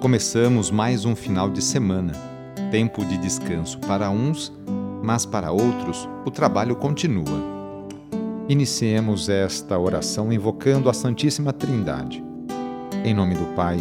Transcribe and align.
Começamos 0.00 0.70
mais 0.70 1.04
um 1.04 1.16
final 1.16 1.50
de 1.50 1.60
semana, 1.60 2.12
tempo 2.70 3.04
de 3.04 3.18
descanso 3.18 3.80
para 3.80 4.08
uns, 4.08 4.52
mas 5.02 5.26
para 5.26 5.50
outros 5.50 6.08
o 6.24 6.30
trabalho 6.30 6.76
continua. 6.76 7.42
Iniciemos 8.48 9.28
esta 9.28 9.76
oração 9.76 10.32
invocando 10.32 10.88
a 10.88 10.92
Santíssima 10.92 11.52
Trindade. 11.52 12.22
Em 13.04 13.12
nome 13.12 13.34
do 13.34 13.44
Pai, 13.56 13.76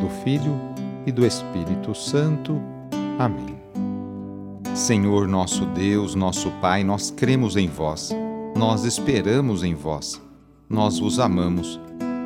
do 0.00 0.08
Filho 0.22 0.56
e 1.04 1.10
do 1.10 1.26
Espírito 1.26 1.96
Santo. 1.96 2.62
Amém. 3.18 3.56
Senhor 4.72 5.26
nosso 5.26 5.66
Deus, 5.66 6.14
nosso 6.14 6.48
Pai, 6.60 6.84
nós 6.84 7.10
cremos 7.10 7.56
em 7.56 7.66
vós, 7.66 8.10
nós 8.56 8.84
esperamos 8.84 9.64
em 9.64 9.74
vós, 9.74 10.22
nós 10.68 11.00
vos 11.00 11.18
amamos 11.18 11.80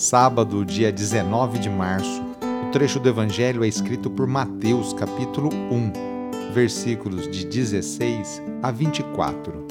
Sábado, 0.00 0.64
dia 0.64 0.90
19 0.90 1.58
de 1.58 1.68
março. 1.68 2.22
O 2.66 2.70
trecho 2.70 2.98
do 2.98 3.06
Evangelho 3.06 3.62
é 3.62 3.68
escrito 3.68 4.08
por 4.08 4.26
Mateus, 4.26 4.94
capítulo 4.94 5.50
1, 5.52 6.54
versículos 6.54 7.30
de 7.30 7.44
16 7.44 8.40
a 8.62 8.70
24. 8.70 9.66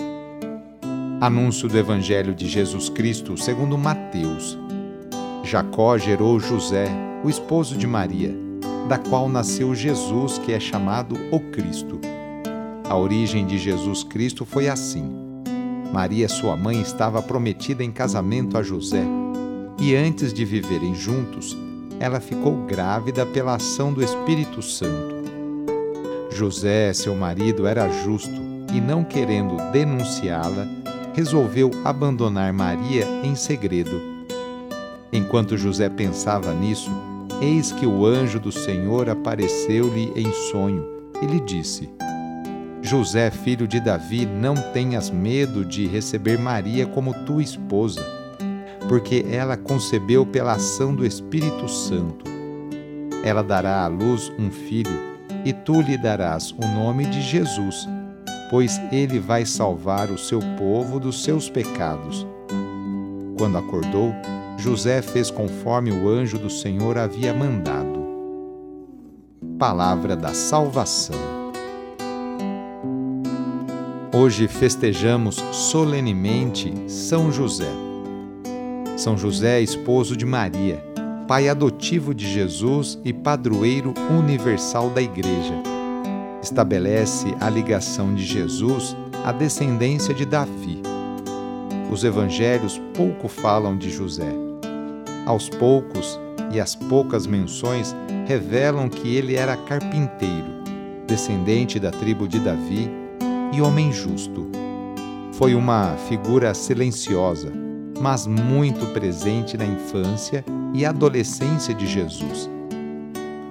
Anúncio 1.19 1.67
do 1.67 1.75
Evangelho 1.75 2.35
de 2.35 2.47
Jesus 2.47 2.89
Cristo 2.89 3.35
segundo 3.41 3.75
Mateus. 3.75 4.55
Jacó 5.43 5.97
gerou 5.97 6.39
José, 6.39 6.87
o 7.23 7.29
esposo 7.29 7.75
de 7.75 7.87
Maria, 7.87 8.31
da 8.87 8.99
qual 8.99 9.27
nasceu 9.27 9.73
Jesus, 9.73 10.37
que 10.37 10.53
é 10.53 10.59
chamado 10.59 11.15
o 11.31 11.39
Cristo. 11.39 11.99
A 12.87 12.95
origem 12.95 13.47
de 13.47 13.57
Jesus 13.57 14.03
Cristo 14.03 14.45
foi 14.45 14.69
assim. 14.69 15.11
Maria, 15.91 16.29
sua 16.29 16.55
mãe, 16.55 16.79
estava 16.79 17.19
prometida 17.19 17.83
em 17.83 17.91
casamento 17.91 18.59
a 18.59 18.61
José 18.61 19.03
e 19.81 19.95
antes 19.95 20.33
de 20.33 20.43
viverem 20.43 20.93
juntos, 20.93 21.57
ela 21.99 22.19
ficou 22.19 22.65
grávida 22.65 23.25
pela 23.25 23.55
ação 23.55 23.93
do 23.93 24.03
Espírito 24.03 24.61
Santo. 24.61 25.19
José, 26.31 26.91
seu 26.93 27.15
marido, 27.15 27.65
era 27.65 27.89
justo 27.89 28.41
e, 28.73 28.81
não 28.81 29.03
querendo 29.03 29.55
denunciá-la, 29.71 30.67
resolveu 31.13 31.71
abandonar 31.83 32.51
Maria 32.51 33.05
em 33.23 33.35
segredo. 33.35 34.01
Enquanto 35.11 35.57
José 35.57 35.89
pensava 35.89 36.53
nisso, 36.53 36.91
eis 37.41 37.71
que 37.71 37.85
o 37.85 38.05
anjo 38.05 38.39
do 38.39 38.51
Senhor 38.51 39.09
apareceu-lhe 39.09 40.11
em 40.15 40.31
sonho 40.51 40.85
e 41.21 41.25
lhe 41.25 41.39
disse: 41.39 41.89
José, 42.81 43.31
filho 43.31 43.67
de 43.67 43.79
Davi, 43.79 44.25
não 44.25 44.55
tenhas 44.73 45.09
medo 45.09 45.65
de 45.65 45.87
receber 45.87 46.37
Maria 46.37 46.85
como 46.85 47.13
tua 47.25 47.41
esposa 47.41 48.18
porque 48.89 49.23
ela 49.29 49.55
concebeu 49.55 50.25
pela 50.25 50.53
ação 50.53 50.95
do 50.95 51.05
Espírito 51.05 51.69
Santo. 51.69 52.25
Ela 53.23 53.43
dará 53.43 53.83
à 53.83 53.87
luz 53.87 54.33
um 54.39 54.49
filho, 54.49 54.91
e 55.45 55.53
tu 55.53 55.79
lhe 55.79 55.95
darás 55.95 56.51
o 56.51 56.67
nome 56.73 57.05
de 57.05 57.21
Jesus, 57.21 57.87
pois 58.49 58.81
ele 58.91 59.19
vai 59.19 59.45
salvar 59.45 60.09
o 60.09 60.17
seu 60.17 60.39
povo 60.57 60.99
dos 60.99 61.23
seus 61.23 61.47
pecados. 61.47 62.25
Quando 63.37 63.59
acordou, 63.59 64.11
José 64.57 65.03
fez 65.03 65.29
conforme 65.29 65.91
o 65.91 66.09
anjo 66.09 66.39
do 66.39 66.49
Senhor 66.49 66.97
havia 66.97 67.31
mandado. 67.31 67.99
Palavra 69.59 70.15
da 70.15 70.33
Salvação. 70.33 71.15
Hoje 74.11 74.47
festejamos 74.47 75.35
solenemente 75.51 76.73
São 76.87 77.31
José. 77.31 77.88
São 78.99 79.17
José, 79.17 79.61
esposo 79.61 80.13
de 80.13 80.25
Maria, 80.25 80.83
pai 81.25 81.47
adotivo 81.47 82.13
de 82.13 82.27
Jesus 82.27 82.99
e 83.01 83.13
padroeiro 83.13 83.93
universal 84.09 84.89
da 84.89 85.01
Igreja. 85.01 85.53
Estabelece 86.43 87.33
a 87.39 87.49
ligação 87.49 88.13
de 88.13 88.25
Jesus 88.25 88.97
à 89.23 89.31
descendência 89.31 90.13
de 90.13 90.25
Davi. 90.25 90.81
Os 91.89 92.03
evangelhos 92.03 92.77
pouco 92.93 93.29
falam 93.29 93.77
de 93.77 93.89
José. 93.89 94.33
Aos 95.25 95.47
poucos 95.47 96.19
e 96.51 96.59
as 96.59 96.75
poucas 96.75 97.25
menções 97.25 97.95
revelam 98.27 98.89
que 98.89 99.15
ele 99.15 99.37
era 99.37 99.55
carpinteiro, 99.55 100.61
descendente 101.07 101.79
da 101.79 101.89
tribo 101.89 102.27
de 102.27 102.41
Davi 102.41 102.91
e 103.53 103.61
homem 103.61 103.93
justo. 103.93 104.45
Foi 105.31 105.55
uma 105.55 105.95
figura 106.09 106.53
silenciosa 106.53 107.68
mas 107.99 108.25
muito 108.25 108.85
presente 108.93 109.57
na 109.57 109.65
infância 109.65 110.43
e 110.73 110.85
adolescência 110.85 111.73
de 111.73 111.85
Jesus. 111.85 112.49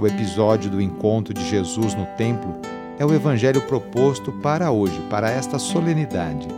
O 0.01 0.07
episódio 0.07 0.71
do 0.71 0.81
encontro 0.81 1.35
de 1.35 1.45
Jesus 1.49 1.95
no 1.95 2.07
templo 2.17 2.55
é 2.99 3.05
o 3.05 3.13
evangelho 3.13 3.61
proposto 3.63 4.33
para 4.33 4.71
hoje, 4.71 5.01
para 5.11 5.31
esta 5.31 5.59
solenidade. 5.59 6.49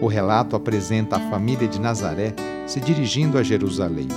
O 0.00 0.06
relato 0.06 0.56
apresenta 0.56 1.16
a 1.16 1.30
família 1.30 1.68
de 1.68 1.80
Nazaré 1.80 2.34
se 2.66 2.80
dirigindo 2.80 3.38
a 3.38 3.42
Jerusalém. 3.42 4.08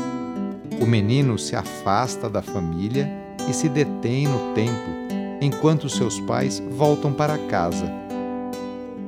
O 0.80 0.86
menino 0.86 1.38
se 1.38 1.56
afasta 1.56 2.30
da 2.30 2.42
família 2.42 3.10
e 3.50 3.54
se 3.54 3.70
detém 3.70 4.28
no 4.28 4.54
templo, 4.54 4.94
enquanto 5.42 5.90
seus 5.90 6.20
pais 6.22 6.62
voltam 6.72 7.14
para 7.14 7.38
casa. 7.38 7.92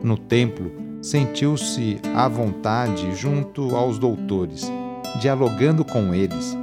No 0.01 0.17
templo, 0.17 0.83
sentiu-se 1.03 2.00
à 2.16 2.30
vontade 2.30 3.14
junto 3.14 3.75
aos 3.75 4.00
doutores, 4.00 4.72
dialogando 5.19 5.84
com 5.84 6.16
eles. 6.16 6.58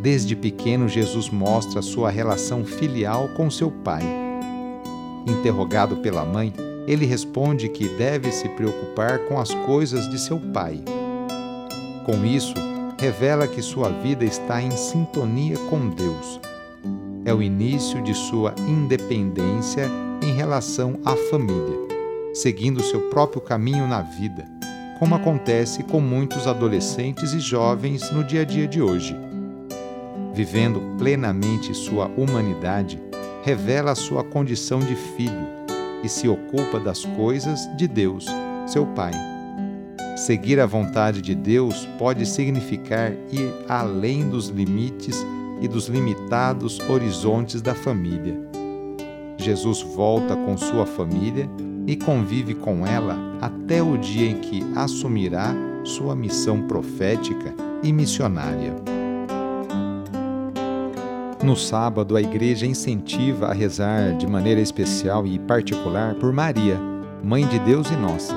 Desde 0.00 0.36
pequeno, 0.36 0.88
Jesus 0.88 1.28
mostra 1.28 1.82
sua 1.82 2.08
relação 2.08 2.64
filial 2.64 3.28
com 3.36 3.50
seu 3.50 3.68
pai. 3.68 4.04
Interrogado 5.26 5.96
pela 5.96 6.24
mãe, 6.24 6.54
ele 6.86 7.04
responde 7.04 7.68
que 7.68 7.88
deve 7.98 8.30
se 8.30 8.48
preocupar 8.50 9.18
com 9.26 9.40
as 9.40 9.52
coisas 9.52 10.08
de 10.08 10.20
seu 10.20 10.38
pai. 10.38 10.80
Com 12.06 12.24
isso, 12.24 12.54
revela 12.98 13.48
que 13.48 13.60
sua 13.60 13.88
vida 13.88 14.24
está 14.24 14.62
em 14.62 14.70
sintonia 14.70 15.58
com 15.68 15.88
Deus. 15.90 16.40
É 17.24 17.34
o 17.34 17.42
início 17.42 18.00
de 18.02 18.14
sua 18.14 18.54
independência 18.68 19.90
em 20.22 20.32
relação 20.32 21.00
à 21.04 21.16
família 21.28 21.87
seguindo 22.34 22.82
seu 22.82 23.08
próprio 23.10 23.40
caminho 23.40 23.86
na 23.86 24.02
vida, 24.02 24.46
como 24.98 25.14
acontece 25.14 25.82
com 25.82 26.00
muitos 26.00 26.46
adolescentes 26.46 27.32
e 27.32 27.40
jovens 27.40 28.10
no 28.10 28.24
dia 28.24 28.42
a 28.42 28.44
dia 28.44 28.66
de 28.66 28.82
hoje. 28.82 29.16
Vivendo 30.34 30.80
plenamente 30.98 31.74
sua 31.74 32.06
humanidade, 32.16 33.00
revela 33.42 33.94
sua 33.94 34.22
condição 34.22 34.80
de 34.80 34.94
filho 34.94 35.48
e 36.02 36.08
se 36.08 36.28
ocupa 36.28 36.78
das 36.78 37.04
coisas 37.04 37.68
de 37.76 37.88
Deus, 37.88 38.26
seu 38.66 38.86
Pai. 38.86 39.12
Seguir 40.16 40.60
a 40.60 40.66
vontade 40.66 41.22
de 41.22 41.34
Deus 41.34 41.86
pode 41.98 42.26
significar 42.26 43.12
ir 43.32 43.52
além 43.68 44.28
dos 44.28 44.48
limites 44.48 45.16
e 45.60 45.68
dos 45.68 45.86
limitados 45.86 46.78
horizontes 46.88 47.62
da 47.62 47.74
família. 47.74 48.36
Jesus 49.36 49.82
volta 49.82 50.36
com 50.36 50.56
sua 50.56 50.84
família 50.84 51.48
e 51.88 51.96
convive 51.96 52.52
com 52.52 52.86
ela 52.86 53.16
até 53.40 53.82
o 53.82 53.96
dia 53.96 54.30
em 54.30 54.36
que 54.36 54.62
assumirá 54.76 55.54
sua 55.84 56.14
missão 56.14 56.68
profética 56.68 57.54
e 57.82 57.90
missionária. 57.94 58.74
No 61.42 61.56
sábado, 61.56 62.14
a 62.14 62.20
igreja 62.20 62.66
incentiva 62.66 63.46
a 63.46 63.54
rezar 63.54 64.18
de 64.18 64.26
maneira 64.26 64.60
especial 64.60 65.26
e 65.26 65.38
particular 65.38 66.14
por 66.16 66.30
Maria, 66.30 66.78
Mãe 67.24 67.46
de 67.46 67.58
Deus 67.60 67.90
e 67.90 67.96
nossa. 67.96 68.34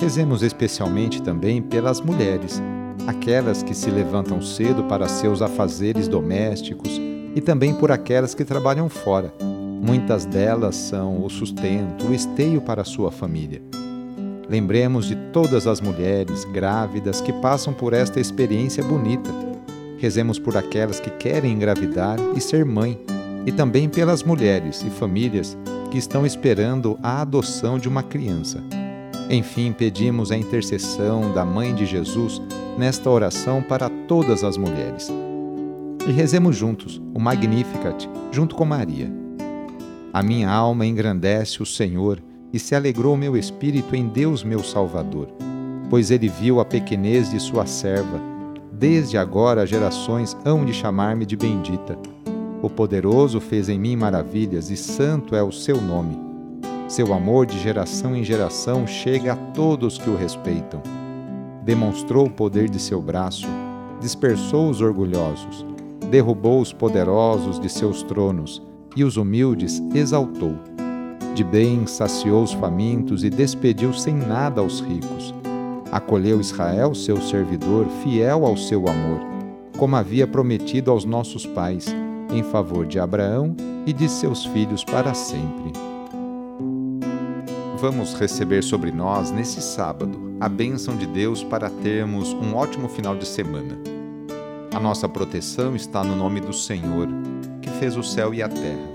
Rezemos 0.00 0.44
especialmente 0.44 1.20
também 1.20 1.60
pelas 1.60 2.00
mulheres, 2.00 2.62
aquelas 3.04 3.64
que 3.64 3.74
se 3.74 3.90
levantam 3.90 4.40
cedo 4.40 4.84
para 4.84 5.08
seus 5.08 5.42
afazeres 5.42 6.06
domésticos 6.06 7.00
e 7.34 7.40
também 7.40 7.74
por 7.74 7.90
aquelas 7.90 8.32
que 8.32 8.44
trabalham 8.44 8.88
fora 8.88 9.34
Muitas 9.82 10.26
delas 10.26 10.76
são 10.76 11.24
o 11.24 11.30
sustento, 11.30 12.06
o 12.06 12.14
esteio 12.14 12.60
para 12.60 12.82
a 12.82 12.84
sua 12.84 13.10
família. 13.10 13.62
Lembremos 14.48 15.06
de 15.06 15.16
todas 15.32 15.66
as 15.66 15.80
mulheres 15.80 16.44
grávidas 16.44 17.20
que 17.20 17.32
passam 17.32 17.72
por 17.72 17.92
esta 17.92 18.20
experiência 18.20 18.84
bonita. 18.84 19.30
Rezemos 19.96 20.38
por 20.38 20.56
aquelas 20.56 21.00
que 21.00 21.08
querem 21.10 21.52
engravidar 21.52 22.18
e 22.36 22.40
ser 22.40 22.64
mãe, 22.64 23.00
e 23.46 23.52
também 23.52 23.88
pelas 23.88 24.22
mulheres 24.22 24.82
e 24.82 24.90
famílias 24.90 25.56
que 25.90 25.96
estão 25.96 26.26
esperando 26.26 26.98
a 27.02 27.22
adoção 27.22 27.78
de 27.78 27.88
uma 27.88 28.02
criança. 28.02 28.62
Enfim, 29.30 29.72
pedimos 29.72 30.30
a 30.30 30.36
intercessão 30.36 31.32
da 31.32 31.44
Mãe 31.44 31.74
de 31.74 31.86
Jesus 31.86 32.42
nesta 32.76 33.08
oração 33.08 33.62
para 33.62 33.88
todas 33.88 34.44
as 34.44 34.56
mulheres. 34.56 35.10
E 36.06 36.12
rezemos 36.12 36.56
juntos 36.56 37.00
o 37.14 37.20
Magnificat, 37.20 38.08
junto 38.32 38.56
com 38.56 38.64
Maria. 38.64 39.19
A 40.12 40.24
minha 40.24 40.50
alma 40.50 40.84
engrandece 40.84 41.62
o 41.62 41.66
Senhor 41.66 42.20
e 42.52 42.58
se 42.58 42.74
alegrou 42.74 43.16
meu 43.16 43.36
espírito 43.36 43.94
em 43.94 44.08
Deus 44.08 44.42
meu 44.42 44.60
Salvador, 44.64 45.28
pois 45.88 46.10
ele 46.10 46.28
viu 46.28 46.58
a 46.58 46.64
pequenez 46.64 47.30
de 47.30 47.38
sua 47.38 47.64
serva. 47.64 48.20
Desde 48.72 49.16
agora 49.16 49.64
gerações 49.64 50.36
hão 50.44 50.64
de 50.64 50.72
chamar-me 50.72 51.24
de 51.24 51.36
bendita. 51.36 51.96
O 52.60 52.68
poderoso 52.68 53.40
fez 53.40 53.68
em 53.68 53.78
mim 53.78 53.94
maravilhas 53.94 54.68
e 54.68 54.76
santo 54.76 55.36
é 55.36 55.44
o 55.44 55.52
seu 55.52 55.80
nome. 55.80 56.18
Seu 56.88 57.14
amor 57.14 57.46
de 57.46 57.56
geração 57.60 58.16
em 58.16 58.24
geração 58.24 58.88
chega 58.88 59.34
a 59.34 59.36
todos 59.36 59.96
que 59.96 60.10
o 60.10 60.16
respeitam. 60.16 60.82
Demonstrou 61.62 62.26
o 62.26 62.30
poder 62.30 62.68
de 62.68 62.80
seu 62.80 63.00
braço, 63.00 63.46
dispersou 64.00 64.70
os 64.70 64.80
orgulhosos, 64.80 65.64
derrubou 66.10 66.60
os 66.60 66.72
poderosos 66.72 67.60
de 67.60 67.68
seus 67.68 68.02
tronos 68.02 68.60
e 68.96 69.04
os 69.04 69.16
humildes 69.16 69.82
exaltou. 69.94 70.54
De 71.34 71.44
bem 71.44 71.86
saciou 71.86 72.42
os 72.42 72.52
famintos 72.52 73.24
e 73.24 73.30
despediu 73.30 73.92
sem 73.92 74.14
nada 74.14 74.60
aos 74.60 74.80
ricos. 74.80 75.34
Acolheu 75.92 76.40
Israel, 76.40 76.94
seu 76.94 77.20
servidor, 77.20 77.86
fiel 78.02 78.44
ao 78.44 78.56
seu 78.56 78.88
amor, 78.88 79.20
como 79.76 79.96
havia 79.96 80.26
prometido 80.26 80.90
aos 80.90 81.04
nossos 81.04 81.46
pais, 81.46 81.86
em 82.32 82.42
favor 82.42 82.86
de 82.86 82.98
Abraão 82.98 83.56
e 83.86 83.92
de 83.92 84.08
seus 84.08 84.44
filhos 84.44 84.84
para 84.84 85.14
sempre. 85.14 85.72
Vamos 87.78 88.14
receber 88.14 88.62
sobre 88.62 88.92
nós, 88.92 89.30
nesse 89.30 89.62
sábado, 89.62 90.36
a 90.38 90.48
bênção 90.48 90.96
de 90.96 91.06
Deus 91.06 91.42
para 91.42 91.70
termos 91.70 92.32
um 92.34 92.54
ótimo 92.54 92.88
final 92.88 93.16
de 93.16 93.26
semana. 93.26 93.78
A 94.74 94.78
nossa 94.78 95.08
proteção 95.08 95.74
está 95.74 96.04
no 96.04 96.14
nome 96.14 96.40
do 96.40 96.52
Senhor, 96.52 97.08
fez 97.80 97.96
o 97.96 98.02
céu 98.02 98.34
e 98.34 98.42
a 98.42 98.48
terra. 98.48 98.90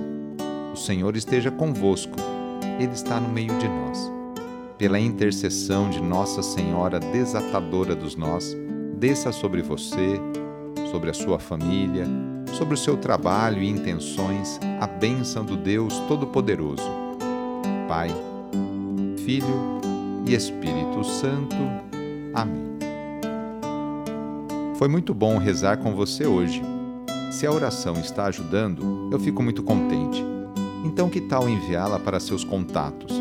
O 0.71 0.77
Senhor 0.77 1.17
esteja 1.17 1.49
convosco, 1.49 2.15
Ele 2.79 2.93
está 2.93 3.19
no 3.19 3.27
meio 3.27 3.57
de 3.57 3.67
nós. 3.67 4.11
Pela 4.77 4.99
intercessão 4.99 5.89
de 5.89 5.99
Nossa 5.99 6.43
Senhora 6.43 6.99
Desatadora 6.99 7.95
dos 7.95 8.15
Nós, 8.15 8.55
desça 8.99 9.31
sobre 9.31 9.63
você, 9.63 10.21
sobre 10.91 11.09
a 11.09 11.15
sua 11.15 11.39
família, 11.39 12.05
sobre 12.53 12.75
o 12.75 12.77
seu 12.77 12.95
trabalho 12.95 13.63
e 13.63 13.69
intenções 13.69 14.59
a 14.79 14.85
bênção 14.85 15.43
do 15.43 15.57
Deus 15.57 15.97
Todo-Poderoso. 16.07 16.87
Pai, 17.87 18.09
Filho 19.25 19.81
e 20.27 20.35
Espírito 20.35 21.03
Santo. 21.03 21.55
Amém. 22.35 22.75
Foi 24.75 24.87
muito 24.87 25.11
bom 25.11 25.39
rezar 25.39 25.77
com 25.77 25.95
você 25.95 26.27
hoje. 26.27 26.74
Se 27.39 27.45
a 27.45 27.51
oração 27.51 27.95
está 27.99 28.25
ajudando, 28.25 29.09
eu 29.11 29.19
fico 29.19 29.43
muito 29.43 29.61
contente 29.61 30.23
então, 30.85 31.09
que 31.09 31.19
tal 31.19 31.49
enviá-la 31.49 31.97
para 31.97 32.19
seus 32.19 32.43
contatos, 32.43 33.11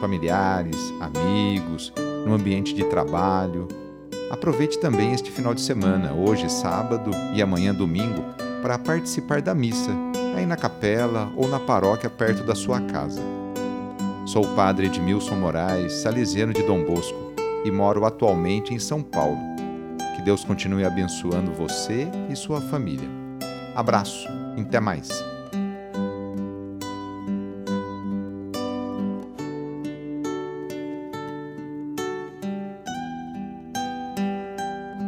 familiares, 0.00 0.76
amigos, 0.98 1.92
no 2.26 2.32
ambiente 2.32 2.74
de 2.74 2.82
trabalho? 2.84 3.68
Aproveite 4.30 4.78
também 4.78 5.12
este 5.12 5.30
final 5.30 5.54
de 5.54 5.60
semana, 5.60 6.14
hoje 6.14 6.50
sábado 6.50 7.10
e 7.34 7.42
amanhã 7.42 7.74
domingo, 7.74 8.24
para 8.62 8.78
participar 8.78 9.42
da 9.42 9.54
missa, 9.54 9.90
aí 10.34 10.46
na 10.46 10.56
capela 10.56 11.30
ou 11.36 11.46
na 11.46 11.60
paróquia 11.60 12.08
perto 12.08 12.42
da 12.42 12.54
sua 12.54 12.80
casa. 12.80 13.20
Sou 14.24 14.44
o 14.44 14.56
padre 14.56 14.86
Edmilson 14.86 15.36
Moraes, 15.36 15.92
salesiano 15.92 16.54
de 16.54 16.62
Dom 16.62 16.84
Bosco, 16.84 17.34
e 17.66 17.70
moro 17.70 18.06
atualmente 18.06 18.72
em 18.72 18.78
São 18.78 19.02
Paulo. 19.02 19.38
Que 20.16 20.22
Deus 20.22 20.42
continue 20.42 20.84
abençoando 20.84 21.52
você 21.52 22.08
e 22.30 22.34
sua 22.34 22.62
família. 22.62 23.29
Abraço, 23.74 24.28
até 24.58 24.80
mais. 24.80 25.08